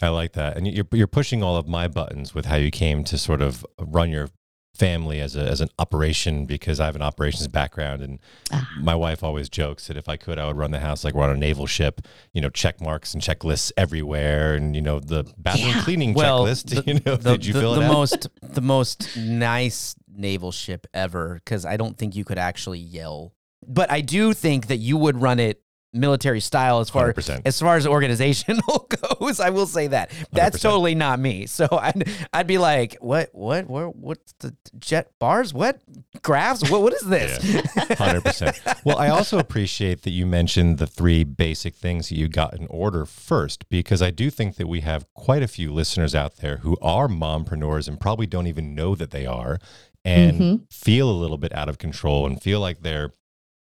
[0.01, 0.57] I like that.
[0.57, 3.67] And you're, you're pushing all of my buttons with how you came to sort of
[3.77, 4.29] run your
[4.77, 8.03] family as, a, as an operation because I have an operations background.
[8.03, 8.19] And
[8.53, 8.69] Ah.
[8.81, 11.25] my wife always jokes that if I could, I would run the house like we're
[11.25, 12.01] on a naval ship,
[12.33, 14.55] you know, check marks and checklists everywhere.
[14.55, 15.83] And, you know, the bathroom Yeah.
[15.83, 17.93] cleaning well, checklist, the, you know, the, did you the, fill the it out?
[17.93, 21.35] most the most nice naval ship ever?
[21.45, 23.35] Because I don't think you could actually yell,
[23.67, 25.63] but I do think that you would run it
[25.97, 27.43] military style as far 100%.
[27.45, 28.89] as far as organizational
[29.21, 29.41] goes.
[29.41, 30.63] I will say that that's 100%.
[30.63, 31.47] totally not me.
[31.47, 35.53] So I'd I'd be like, what what what what's the jet bars?
[35.55, 35.81] What
[36.23, 36.71] graphs?
[36.71, 37.39] What what is this?
[37.99, 38.59] Hundred percent.
[38.85, 42.67] Well, I also appreciate that you mentioned the three basic things that you got in
[42.69, 46.59] order first, because I do think that we have quite a few listeners out there
[46.59, 49.59] who are mompreneurs and probably don't even know that they are,
[50.05, 50.73] and Mhm.
[50.73, 53.13] feel a little bit out of control and feel like they're,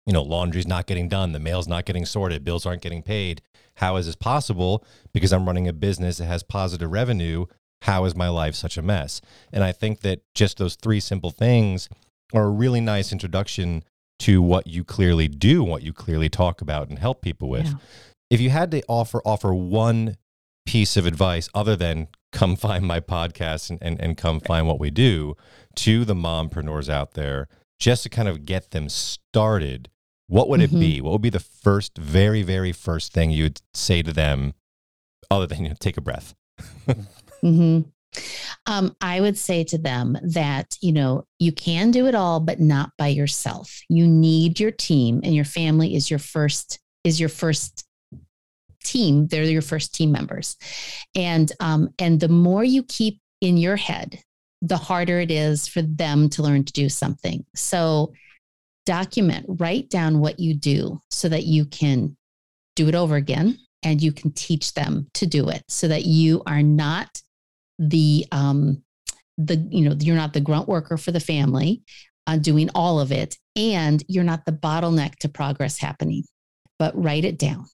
[0.06, 3.42] you know, laundry's not getting done, the mail's not getting sorted, bills aren't getting paid.
[3.76, 4.84] How is this possible?
[5.12, 7.46] Because I'm running a business that has positive revenue,
[7.82, 9.20] how is my life such a mess?
[9.52, 11.88] And I think that just those three simple things
[12.32, 13.84] are a really nice introduction
[14.20, 17.66] to what you clearly do, what you clearly talk about and help people with.
[17.66, 17.74] Yeah.
[18.30, 20.16] If you had to offer offer one
[20.64, 24.78] piece of advice other than come find my podcast and, and, and come find what
[24.78, 25.36] we do
[25.76, 27.48] to the mompreneurs out there,
[27.80, 29.90] just to kind of get them started,
[30.32, 30.64] what would Mhm.
[30.64, 31.00] it be?
[31.02, 34.54] What would be the first, very, very first thing you would say to them
[35.30, 36.34] other than you know, take a breath?
[37.42, 37.80] hmm
[38.66, 42.60] Um, I would say to them that, you know, you can do it all, but
[42.60, 43.80] not by yourself.
[43.88, 47.84] You need your team and your family is your first, is your first
[48.84, 49.28] team.
[49.28, 50.56] They're your first team members.
[51.14, 54.18] And, um, and the more you keep in your head,
[54.60, 57.46] the harder it is for them to learn to do something.
[57.56, 58.12] So
[58.86, 62.16] document, write down what you do so that you can
[62.76, 66.42] do it over again and you can teach them to do it so that you
[66.46, 67.20] are not
[67.78, 68.82] the um
[69.38, 71.82] the you know you're not the grunt worker for the family
[72.26, 76.22] uh, doing all of it and you're not the bottleneck to progress happening
[76.78, 77.66] but write it down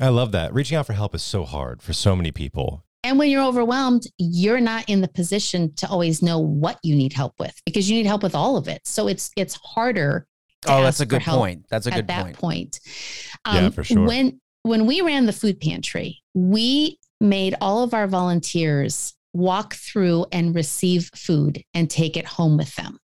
[0.00, 0.52] I love that.
[0.52, 2.82] Reaching out for help is so hard for so many people.
[3.04, 7.12] and when you're overwhelmed you're not in the position to always know what you need
[7.12, 10.26] help with because you need help with all of it so it's it's harder
[10.68, 11.66] Oh, that's a good point.
[11.70, 12.38] That's a good at good that point.
[12.38, 12.80] point.
[13.46, 14.06] Yeah, um, for sure.
[14.06, 20.26] When when we ran the food pantry, we made all of our volunteers walk through
[20.32, 22.98] and receive food and take it home with them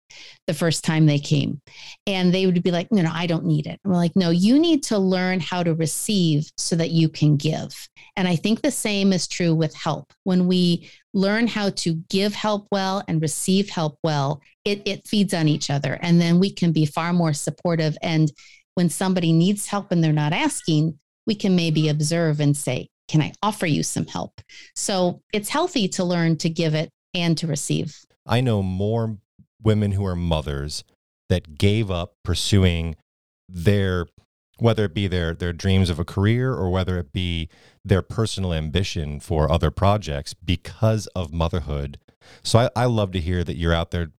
[0.47, 1.61] the first time they came.
[2.07, 3.79] And they would be like, no, no, I don't need it.
[3.85, 7.37] And we're like, no, you need to learn how to receive so that you can
[7.37, 7.75] give.
[8.17, 10.13] And I think the same is true with help.
[10.25, 15.35] When we learn how to give help well and receive help well, it, it feeds
[15.35, 15.99] on each other.
[16.01, 17.97] And then we can be far more supportive.
[18.03, 18.31] And
[18.75, 23.21] when somebody needs help and they're not asking, we can maybe observe and say, Can
[23.21, 24.41] I offer you some help?
[24.75, 27.97] So it's healthy to learn to give it and to receive.
[28.27, 29.19] I know more
[29.63, 30.85] women who are mothers
[31.29, 32.97] that gave up pursuing
[33.49, 34.07] their
[34.59, 37.49] whether it be their their dreams of a career or whether it be
[37.85, 41.99] their personal ambition for other projects because of motherhood.
[42.43, 44.13] So I, I love to hear that you're out there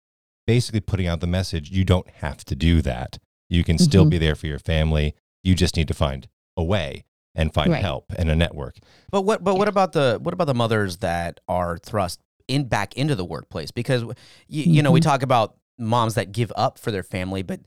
[0.49, 3.19] basically putting out the message you don't have to do that.
[3.51, 4.11] You can still Mhm.
[4.11, 5.15] be there for your family.
[5.45, 7.83] You just need to find a way and find Right.
[7.83, 8.79] help and a network.
[9.11, 12.97] But what but what about the what about the mothers that are thrust in back
[12.97, 13.71] into the workplace?
[13.71, 14.03] Because
[14.49, 15.11] you, you know we Mhm.
[15.11, 17.61] talk about moms that give up for their family, but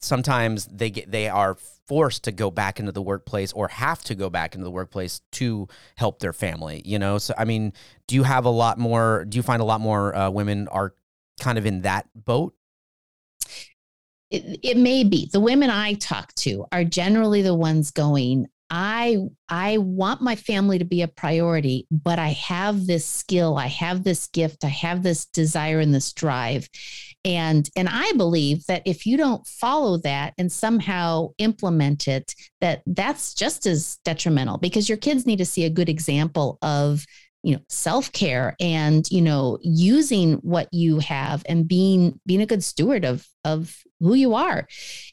[0.00, 1.56] sometimes they get they are
[1.88, 5.22] forced to go back into the workplace or have to go back into the workplace
[5.32, 6.82] to help their family.
[6.84, 7.72] You know, so I mean,
[8.06, 9.24] do you have a lot more?
[9.28, 10.94] Do you find a lot more uh, women are
[11.38, 12.54] kind of in that boat?
[14.30, 19.18] It, it may be the women I talk to are generally the ones going, I
[19.48, 24.04] I want my family to be a priority, but I have this skill, I have
[24.04, 26.68] this gift, I have this desire and this drive.
[27.24, 32.82] And and I believe that if you don't follow that and somehow implement it, that
[32.86, 37.06] that's just as detrimental because your kids need to see a good example of
[37.48, 42.62] you know self-care and you know using what you have and being being a good
[42.62, 44.68] steward of of who you are.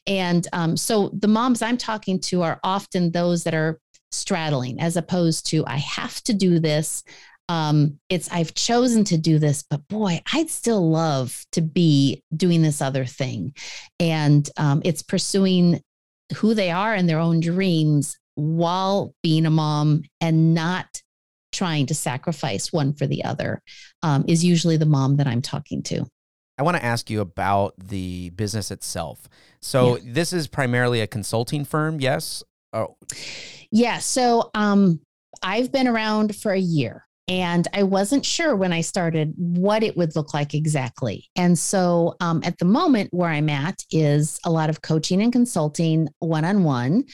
[0.05, 3.79] And um, so the moms i'm talking to are often those that are
[4.11, 7.03] straddling as opposed to i have to do this.
[7.47, 12.61] Um, it's i've chosen to do this but boy i'd still love to be doing
[12.61, 13.53] this other thing.
[13.97, 15.81] And um, it's pursuing
[16.35, 21.01] who they are and their own dreams while being a mom and not
[21.55, 23.61] trying to sacrifice one for the other
[24.03, 26.05] um, is usually the mom that I'm talking to.
[26.57, 29.27] I want to ask you about the business itself.
[29.59, 32.43] So this is primarily a consulting firm, yes?
[32.71, 32.97] Oh,
[33.71, 33.99] Yeah.
[33.99, 35.01] So um,
[35.41, 39.97] I've been around for a year and I wasn't sure when I started what it
[39.97, 41.27] would look like exactly.
[41.35, 45.33] And so um, at the moment, where I'm at is a lot of coaching and
[45.33, 47.05] consulting one on one.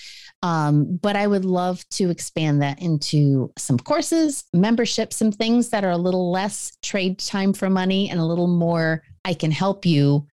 [0.41, 5.91] But I would love to expand that into some courses, memberships, some things that are
[5.91, 10.27] a little less trade time for money and a little more I can help you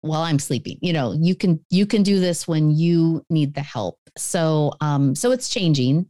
[0.00, 0.78] while I'm sleeping.
[0.80, 3.98] You know, you can you can do this when you need the help.
[4.18, 6.06] So um so it's changing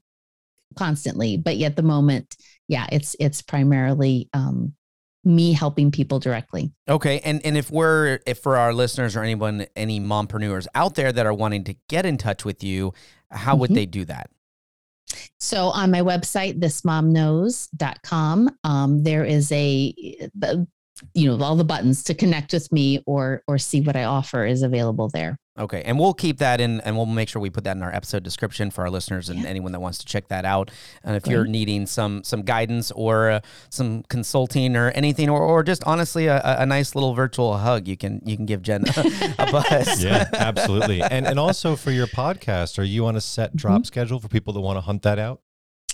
[0.76, 2.34] constantly, but yet the moment,
[2.68, 4.74] yeah, it's it's primarily um
[5.24, 6.72] me helping people directly.
[6.88, 11.12] Okay, and and if we're if for our listeners or anyone any mompreneurs out there
[11.12, 12.92] that are wanting to get in touch with you,
[13.30, 13.74] how would Mhm.
[13.74, 14.30] they do that?
[15.38, 19.92] So on my website, thismomknows.com, um, there is a,
[20.34, 20.66] the-
[21.14, 24.46] you know, all the buttons to connect with me or or see what I offer
[24.46, 25.36] is available there.
[25.58, 27.94] Okay, and we'll keep that in, and we'll make sure we put that in our
[27.94, 30.70] episode description for our listeners and anyone that wants to check that out.
[31.04, 35.62] And if you're needing some some guidance or uh, some consulting or anything, or, or
[35.62, 39.34] just honestly a, a nice little virtual hug, you can you can give Jen a,
[39.38, 40.02] a buzz.
[40.02, 41.02] Yeah, absolutely.
[41.02, 44.54] And and also for your podcast, are you on a set drop schedule for people
[44.54, 45.42] that want to hunt that out?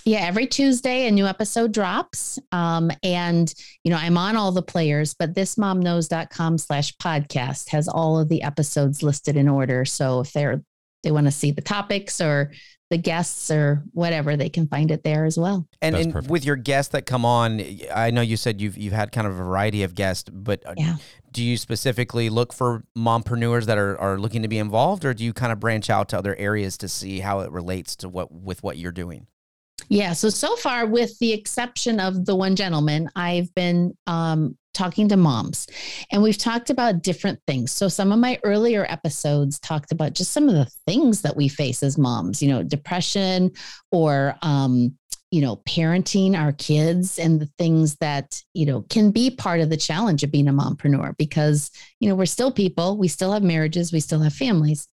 [0.05, 2.39] Yeah, every Tuesday a new episode drops.
[2.51, 7.87] Um, and you know, I'm on all the players, but this thismomknows.com slash podcast has
[7.87, 9.85] all of the episodes listed in order.
[9.85, 10.63] So if they're
[11.03, 12.51] they want to see the topics or
[12.89, 15.67] the guests or whatever, they can find it there as well.
[15.81, 17.61] And, and with your guests that come on,
[17.93, 20.73] I know you said you've you've had kind of a variety of guests, but uh,
[20.75, 20.95] Yeah.
[21.31, 25.23] do you specifically look for mompreneurs that are, are looking to be involved, or do
[25.23, 28.31] you kind of branch out to other areas to see how it relates to what
[28.31, 29.27] with what you're doing?
[29.89, 30.13] Yeah.
[30.13, 35.17] So, so far, with the exception of the one gentleman, I've been um, talking to
[35.17, 35.67] moms
[36.11, 37.71] and we've talked about different things.
[37.71, 41.47] So, some of my earlier episodes talked about just some of the things that we
[41.47, 43.51] face as moms, you know, depression
[43.91, 44.95] or, um,
[45.31, 49.69] you know, parenting our kids and the things that, you know, can be part of
[49.69, 53.43] the challenge of being a mompreneur because, you know, we're still people, we still have
[53.43, 54.87] marriages, we still have families.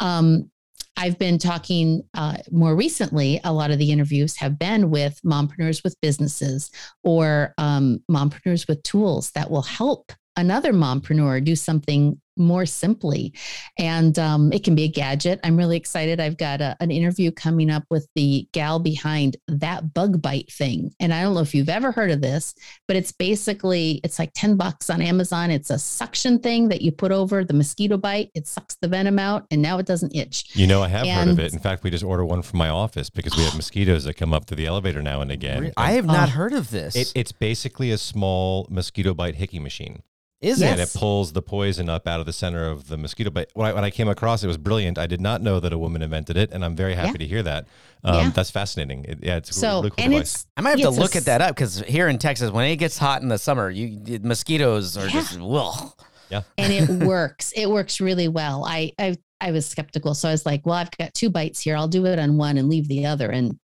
[0.00, 0.50] Um,
[0.98, 3.40] I've been talking uh, more recently.
[3.44, 6.72] A lot of the interviews have been with mompreneurs with businesses
[7.04, 13.32] or um, mompreneurs with tools that will help another mompreneur do something more simply.
[13.78, 15.40] And um, it can be a gadget.
[15.44, 16.20] I'm really excited.
[16.20, 20.92] I've got a, an interview coming up with the gal behind that bug bite thing.
[21.00, 22.54] And I don't know if you've ever heard of this,
[22.86, 25.50] but it's basically it's like 10 bucks on Amazon.
[25.50, 28.30] It's a suction thing that you put over the mosquito bite.
[28.34, 30.54] It sucks the venom out and now it doesn't itch.
[30.54, 31.52] You know, I have heard of it.
[31.52, 34.32] In fact, we just order one from my office because we have mosquitoes that come
[34.32, 35.72] up to the elevator now and again.
[35.76, 36.32] I have not Oh.
[36.32, 36.94] heard of this.
[36.96, 40.02] It, it's basically a small mosquito bite hickey machine.
[40.40, 40.70] Is Yes.
[40.70, 43.48] and it pulls the poison up out of the center of the mosquito bite.
[43.54, 44.96] When I, when I came across it, it was brilliant.
[44.96, 47.18] I did not know that a woman invented it, and I'm very happy Yeah.
[47.18, 47.66] to hear that.
[48.04, 48.30] Um, Yeah.
[48.30, 49.04] That's fascinating.
[49.04, 50.34] It, yeah, it's a So, really cool and device.
[50.34, 52.52] it's, I might have to it's a look at that up because here in Texas,
[52.52, 55.10] when it gets hot in the summer, you mosquitoes are Yeah.
[55.12, 55.96] just well.
[56.30, 56.42] Yeah.
[56.56, 57.50] And it works.
[57.56, 58.64] It works really well.
[58.64, 61.76] I, I I was skeptical, so I was like, "Well, I've got two bites here.
[61.76, 63.58] I'll do it on one and leave the other." And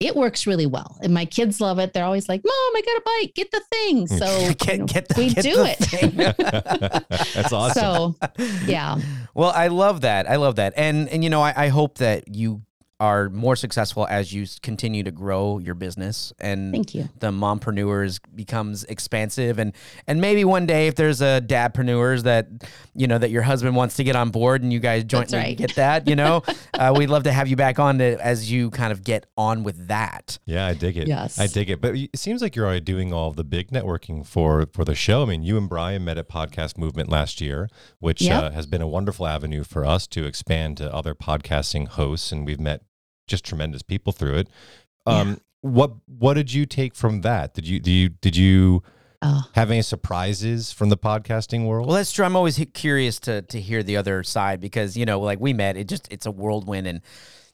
[0.00, 0.98] it works really well.
[1.02, 1.92] And my kids love it.
[1.92, 3.34] They're always like, "Mom, I got a bite.
[3.34, 5.78] Get the thing." So Get- you know, get the- we get do it.
[7.34, 8.16] that's awesome.
[8.18, 8.98] So yeah,
[9.34, 10.28] Well, I love that.
[10.28, 10.72] I love that.
[10.76, 12.62] And and you know, I, I hope that you
[13.00, 17.08] are more successful as you continue to grow your business and thank you.
[17.18, 19.72] the mompreneurs becomes expansive and
[20.06, 22.46] and maybe one day if there's a dadpreneurs that
[22.94, 25.56] you know that your husband wants to get on board and you guys jointly right.
[25.56, 26.42] get that you know
[26.74, 29.62] uh, we'd love to have you back on to, as you kind of get on
[29.64, 31.08] with that Yeah, I dig it.
[31.08, 31.38] Yes.
[31.40, 31.80] I dig it.
[31.80, 34.94] But it seems like you're already doing all of the big networking for for the
[34.94, 35.22] show.
[35.22, 38.42] I mean, you and Brian met at Podcast Movement last year, which Yep.
[38.42, 42.44] uh, has been a wonderful avenue for us to expand to other podcasting hosts, and
[42.44, 42.82] we've met
[43.30, 44.48] just tremendous people through it.
[45.06, 47.54] Um, What what did you take from that?
[47.54, 48.82] Did you do you did you
[49.22, 49.42] Oh.
[49.52, 51.86] have any surprises from the podcasting world?
[51.86, 55.20] well that's true i'm always curious to to hear the other side because you know
[55.20, 57.02] like we met it just it's a whirlwind and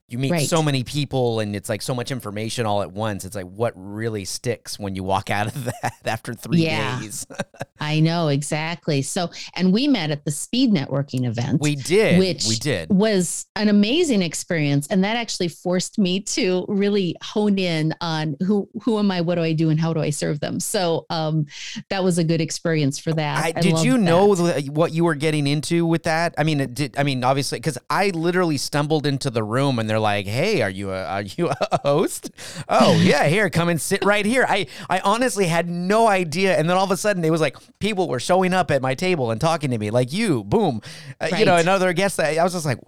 [0.08, 0.48] you meet Right.
[0.48, 3.72] so many people and it's like so much information all at once it's like what
[3.76, 7.00] really sticks when you walk out of that after three Yeah.
[7.00, 7.26] days
[7.78, 9.02] I know exactly.
[9.02, 11.60] So, and we met at the speed networking event.
[11.60, 16.64] we did which we did was an amazing experience and that actually forced me to
[16.68, 20.00] really hone in on who who am i what do i do and how do
[20.00, 21.44] i serve them so um
[21.90, 24.68] that was a good experience for that I, did you know that.
[24.70, 26.34] what you were getting into with that?
[26.38, 29.88] I mean, it did I mean obviously because I literally stumbled into the room and
[29.96, 32.30] they're like, "Hey, are you a are you a host?
[32.68, 36.68] Oh yeah, here, come and sit right here." I I honestly had no idea, and
[36.68, 39.30] then all of a sudden it was like people were showing up at my table
[39.30, 40.82] and talking to me, like you, boom,
[41.18, 42.20] uh, you know, another guest.
[42.20, 42.78] I, I was just like.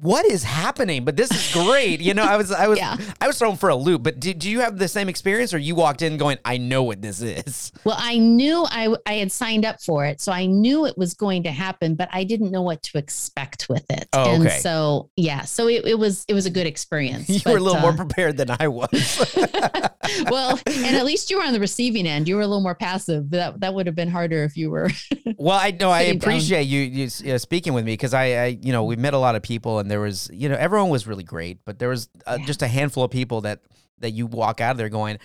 [0.00, 1.04] What is happening?
[1.04, 2.00] But this is great.
[2.00, 2.96] You know, I was I was Yeah.
[3.20, 4.02] I was thrown for a loop.
[4.02, 6.82] But did, do you have the same experience, or you walked in going, "I know
[6.82, 7.70] what this is"?
[7.84, 11.12] well i knew I, I had signed up for it so i knew it was
[11.14, 14.58] going to happen but i didn't know what to expect with it Oh, and okay.
[14.58, 17.62] so yeah so it, it was it was a good experience You were a but,
[17.62, 19.34] little more uh, prepared than I was.
[20.30, 22.74] well and at least you were on the receiving end you were a little more
[22.74, 24.88] passive that that would have been harder if you were
[25.36, 26.16] Well, I know I down.
[26.16, 29.18] appreciate you, you uh, speaking with me because I, I, you know, we met a
[29.18, 32.08] lot of people and there was, you know, everyone was really great, but there was
[32.26, 32.46] uh, Yeah.
[32.46, 33.60] just a handful of people that
[34.00, 35.18] that you walk out of there going,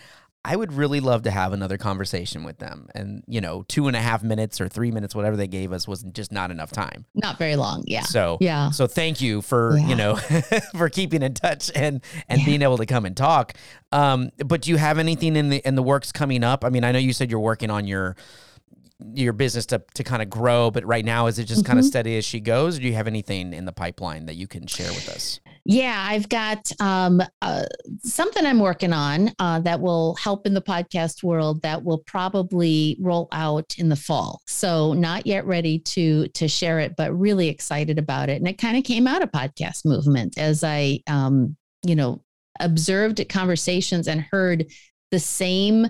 [0.46, 3.96] I would really love to have another conversation with them, and you know, two and
[3.96, 7.06] a half minutes or three minutes, whatever they gave us, was just not enough time.
[7.16, 10.16] not very long yeah So, yeah so thank you for you know
[10.76, 12.46] for keeping in touch and and Yeah.
[12.46, 13.54] being able to come and talk.
[13.92, 16.64] Um, but do you have anything in the in the works coming up?
[16.64, 18.16] I mean, I know you said you're working on your
[19.14, 21.86] your business to to kind of grow, but right now is it just kind of
[21.86, 22.78] steady as she goes?
[22.78, 25.40] Or do you have anything in the pipeline that you can share with us?
[25.66, 27.64] Yeah, I've got um, uh,
[28.02, 32.98] something I'm working on uh, that will help in the podcast world that will probably
[33.00, 34.42] roll out in the fall.
[34.48, 38.38] So not yet ready to to share it, but really excited about it.
[38.38, 42.22] And it kind of came out of podcast movement as I, um, you know,
[42.60, 44.66] observed conversations and heard
[45.12, 45.88] the same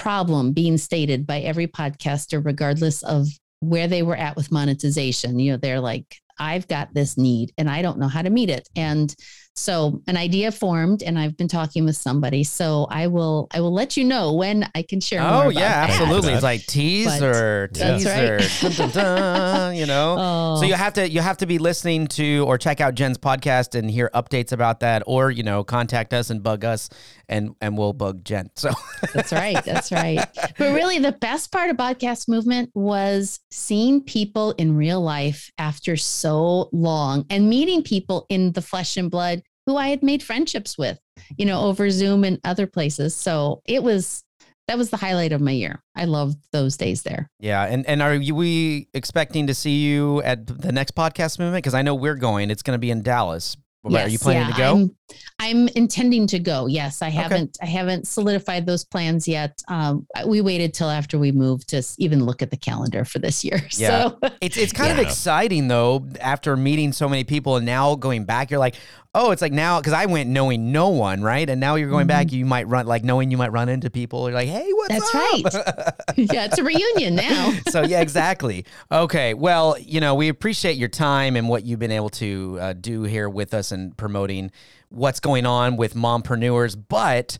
[0.00, 3.28] problem being stated by every podcaster, regardless of
[3.60, 5.38] where they were at with monetization.
[5.38, 8.48] You know, they're like, I've got this need and I don't know how to meet
[8.48, 8.66] it.
[8.74, 9.14] And
[9.54, 12.44] so an idea formed and I've been talking with somebody.
[12.44, 15.20] So I will I will let you know when I can share.
[15.20, 15.90] Oh about yeah, that.
[15.90, 16.30] absolutely.
[16.30, 16.34] that.
[16.34, 18.58] It's like teaser, That's teaser, right.
[18.60, 20.16] dun, dun, dun, you know.
[20.18, 20.56] Oh.
[20.60, 20.76] So you oh.
[20.76, 24.10] have to you have to be listening to or check out Jen's podcast and hear
[24.14, 26.88] updates about that, or you know, contact us and bug us,
[27.28, 28.50] and and we'll bug Jen.
[28.56, 28.70] So
[29.14, 29.62] That's right.
[29.64, 30.26] That's right.
[30.58, 35.96] But really, the best part of podcast movement was seeing people in real life after
[35.96, 40.76] so long and meeting people in the flesh and blood who I had made friendships
[40.76, 40.98] with,
[41.38, 43.14] you know, over Zoom and other places.
[43.14, 44.24] So it was
[44.66, 45.82] that was the highlight of my year.
[45.96, 47.28] I loved those days there.
[47.38, 51.62] yeah, and and are you we expecting to see you at the next podcast movement?
[51.62, 52.50] Because I know we're going.
[52.50, 53.56] It's going to be in Dallas.
[53.82, 54.72] But are you planning yeah, to go?
[54.72, 54.96] I'm,
[55.38, 56.66] I'm intending to go.
[56.66, 57.58] Yes, I haven't.
[57.62, 59.62] I haven't solidified those plans yet.
[59.68, 63.44] Um, we waited till after we moved to even look at the calendar for this
[63.44, 63.60] year.
[63.80, 64.10] Yeah.
[64.10, 68.24] So It's it's kind of exciting though after meeting so many people and now going
[68.24, 68.74] back you're like
[69.14, 72.06] oh it's like now because I went knowing no one right and now you're going
[72.06, 74.90] back you might run like knowing you might run into people you're like hey what's
[75.10, 75.42] Mm-hmm.
[75.42, 76.02] That's up?
[76.16, 77.52] yeah, it's a reunion now.
[77.70, 81.90] so yeah exactly okay well you know we appreciate your time and what you've been
[81.92, 84.50] able to uh, do here with us and promoting
[84.90, 87.38] what's going on with mompreneurs but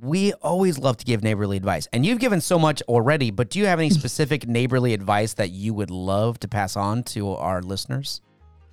[0.00, 3.58] we always love to give neighborly advice and you've given so much already but do
[3.58, 7.60] you have any specific neighborly advice that you would love to pass on to our
[7.60, 8.20] listeners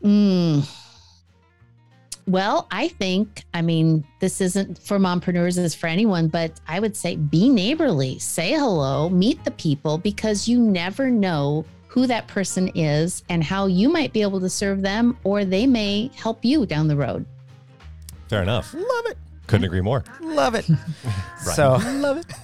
[0.03, 0.67] Mm.
[2.27, 6.95] Well, I think, I mean, this isn't for mompreneurs, it's for anyone, but I would
[6.95, 12.67] say be neighborly, say hello, meet the people because you never know who that person
[12.75, 16.67] is and how you might be able to serve them or they may help you
[16.67, 17.25] down the road.
[18.29, 18.73] Fair enough.
[18.73, 19.17] love it
[19.47, 20.03] Couldn't agree more.
[20.21, 20.65] love it
[21.55, 22.25] so love it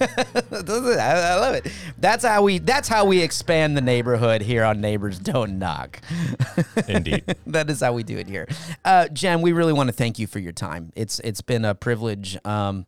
[0.98, 4.80] I, I love it that's how we that's how we expand the neighborhood here on
[4.80, 6.00] neighbors don't knock
[6.88, 7.24] Indeed.
[7.46, 8.46] that is how we do it here.
[8.84, 10.92] Uh, Jen, we really want to thank you for your time.
[10.96, 12.36] It's it's been a privilege.
[12.44, 12.86] Um,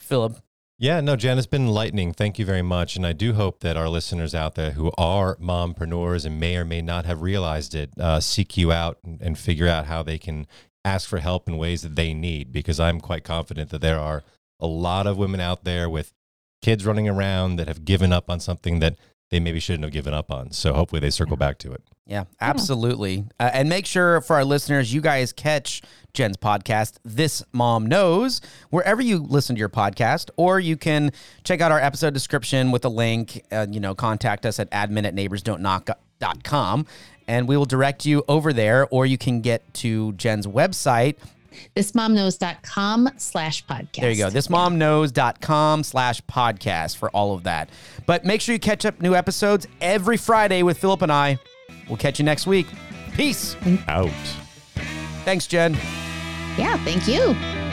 [0.00, 0.38] Philip,
[0.78, 2.12] Yeah, no, Jen, it's been enlightening.
[2.14, 2.96] Thank you very much.
[2.96, 6.64] And I do hope that our listeners out there who are mompreneurs and may or
[6.64, 10.16] may not have realized it uh, seek you out and, and figure out how they
[10.18, 10.46] can
[10.84, 12.52] ask for help in ways that they need.
[12.52, 14.22] Because I'm quite confident that there are
[14.58, 16.12] a lot of women out there with
[16.62, 18.96] kids running around that have given up on something that
[19.30, 20.50] they maybe shouldn't have given up on.
[20.50, 21.82] So hopefully they circle back to it.
[22.04, 23.26] yeah, absolutely.
[23.38, 28.40] Uh, and make sure for our listeners, you guys catch Jen's podcast, This Mom Knows,
[28.70, 31.12] wherever you listen to your podcast, or you can
[31.44, 33.40] check out our episode description with a link.
[33.52, 36.86] Uh, you know, contact us at admin at neighborsdon'tknock.com
[37.30, 41.14] and we will direct you over there, or you can get to Jen's website,
[41.76, 44.00] Thismomknows.com slash podcast.
[44.00, 44.30] There you go.
[44.30, 47.70] Thismomknows.com slash podcast for all of that.
[48.06, 51.38] But make sure you catch up new episodes every Friday with Philip and I.
[51.88, 52.66] We'll catch you next week.
[53.12, 53.56] Peace.
[53.88, 54.10] Out.
[55.24, 55.74] Thanks, Jen.
[56.56, 57.69] Yeah, thank you.